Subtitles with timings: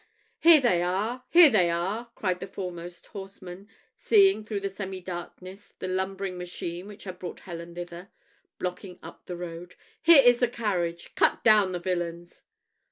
[0.39, 1.25] "Here they are!
[1.29, 6.87] here they are!" cried the foremost horseman, seeing through the semi darkness the lumbering machine
[6.87, 8.09] which had brought Helen thither,
[8.57, 9.75] blocking up the road.
[10.01, 11.13] "Here is the carriage!
[11.13, 12.41] cut down the villains!"